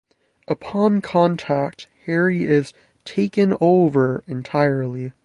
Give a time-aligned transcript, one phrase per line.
[0.47, 2.73] Upon contact, Harry is
[3.05, 5.13] "taken over" entirely.